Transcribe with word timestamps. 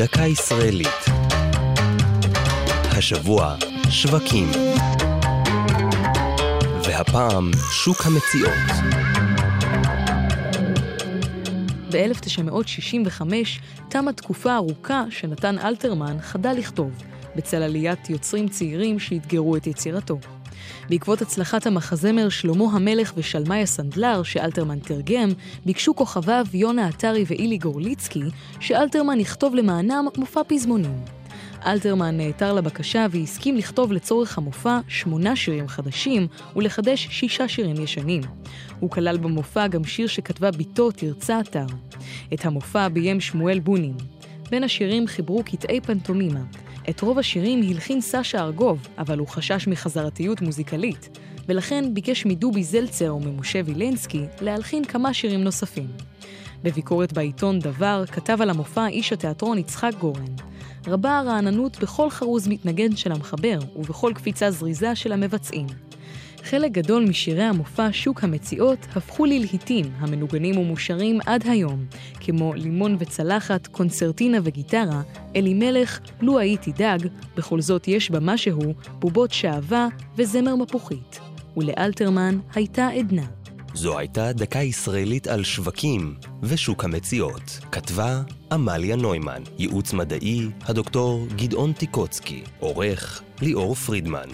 דקה 0.00 0.22
ישראלית. 0.22 1.04
השבוע, 2.90 3.54
שווקים. 3.90 4.50
והפעם, 6.84 7.50
שוק 7.72 7.96
המציאות. 8.06 8.70
ב-1965 11.92 13.22
תמה 13.88 14.12
תקופה 14.12 14.56
ארוכה 14.56 15.04
שנתן 15.10 15.58
אלתרמן 15.58 16.16
חדל 16.20 16.52
לכתוב, 16.52 16.90
בצל 17.36 17.62
עליית 17.62 18.10
יוצרים 18.10 18.48
צעירים 18.48 18.98
שאתגרו 18.98 19.56
את 19.56 19.66
יצירתו. 19.66 20.18
בעקבות 20.88 21.22
הצלחת 21.22 21.66
המחזמר 21.66 22.28
שלמה 22.28 22.64
המלך 22.72 23.12
ושלמי 23.16 23.62
הסנדלר, 23.62 24.22
שאלתרמן 24.22 24.78
תרגם, 24.78 25.28
ביקשו 25.66 25.94
כוכביו 25.94 26.46
יונה 26.54 26.86
עטרי 26.86 27.24
ואילי 27.26 27.58
גורליצקי, 27.58 28.22
שאלתרמן 28.60 29.20
יכתוב 29.20 29.54
למענם 29.54 30.06
מופע 30.16 30.40
פזמונים. 30.48 31.04
אלתרמן 31.66 32.16
נעתר 32.16 32.52
לבקשה 32.52 33.06
והסכים 33.10 33.56
לכתוב 33.56 33.92
לצורך 33.92 34.38
המופע 34.38 34.78
שמונה 34.88 35.36
שירים 35.36 35.68
חדשים 35.68 36.26
ולחדש 36.56 37.08
שישה 37.10 37.48
שירים 37.48 37.82
ישנים. 37.82 38.22
הוא 38.80 38.90
כלל 38.90 39.18
במופע 39.18 39.66
גם 39.66 39.84
שיר 39.84 40.06
שכתבה 40.06 40.50
בתו 40.50 40.90
תרצה 40.90 41.40
אתר. 41.40 41.66
את 42.34 42.46
המופע 42.46 42.88
ביים 42.88 43.20
שמואל 43.20 43.58
בונים. 43.58 43.94
בין 44.50 44.64
השירים 44.64 45.06
חיברו 45.06 45.42
קטעי 45.44 45.80
פנטומימה. 45.80 46.40
את 46.88 47.00
רוב 47.00 47.18
השירים 47.18 47.62
הלחין 47.62 48.00
סשה 48.00 48.40
ארגוב, 48.40 48.88
אבל 48.98 49.18
הוא 49.18 49.28
חשש 49.28 49.68
מחזרתיות 49.68 50.40
מוזיקלית, 50.40 51.18
ולכן 51.48 51.94
ביקש 51.94 52.26
מדובי 52.26 52.64
זלצר 52.64 53.16
וממשה 53.16 53.60
וילנסקי 53.64 54.24
להלחין 54.40 54.84
כמה 54.84 55.14
שירים 55.14 55.44
נוספים. 55.44 55.86
בביקורת 56.62 57.12
בעיתון 57.12 57.58
דבר 57.58 58.04
כתב 58.06 58.38
על 58.42 58.50
המופע 58.50 58.86
איש 58.86 59.12
התיאטרון 59.12 59.58
יצחק 59.58 59.92
גורן. 60.00 60.24
רבה 60.86 61.18
הרעננות 61.18 61.78
בכל 61.78 62.10
חרוז 62.10 62.48
מתנגן 62.48 62.96
של 62.96 63.12
המחבר 63.12 63.58
ובכל 63.76 64.12
קפיצה 64.14 64.50
זריזה 64.50 64.94
של 64.94 65.12
המבצעים. 65.12 65.66
חלק 66.44 66.72
גדול 66.72 67.04
משירי 67.04 67.42
המופע 67.42 67.88
שוק 67.92 68.24
המציאות 68.24 68.78
הפכו 68.96 69.24
ללהיטים 69.24 69.86
המנוגנים 69.98 70.58
ומושרים 70.58 71.18
עד 71.26 71.46
היום, 71.46 71.84
כמו 72.20 72.54
לימון 72.54 72.96
וצלחת, 72.98 73.66
קונצרטינה 73.66 74.38
וגיטרה, 74.44 75.02
אלימלך, 75.36 76.00
לו 76.20 76.38
הייתי 76.38 76.72
דג, 76.72 76.98
בכל 77.36 77.60
זאת 77.60 77.88
יש 77.88 78.10
בה 78.10 78.20
משהו, 78.20 78.74
בובות 78.98 79.32
שעווה 79.32 79.88
וזמר 80.16 80.56
מפוחית. 80.56 81.20
ולאלתרמן 81.56 82.38
הייתה 82.54 82.88
עדנה. 82.88 83.26
זו 83.74 83.98
הייתה 83.98 84.32
דקה 84.32 84.58
ישראלית 84.58 85.26
על 85.26 85.44
שווקים 85.44 86.14
ושוק 86.42 86.84
המציאות. 86.84 87.58
כתבה 87.72 88.22
עמליה 88.52 88.96
נוימן, 88.96 89.42
ייעוץ 89.58 89.92
מדעי 89.92 90.48
הדוקטור 90.62 91.26
גדעון 91.36 91.72
טיקוצקי, 91.72 92.42
עורך 92.58 93.22
ליאור 93.40 93.74
פרידמן. 93.74 94.28